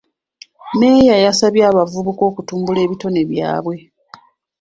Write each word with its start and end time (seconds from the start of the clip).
Mmeeya 0.73 1.15
yasabye 1.25 1.63
abavubuka 1.71 2.21
okutumbula 2.29 2.79
ebitone 2.85 3.21
byabwe. 3.31 3.75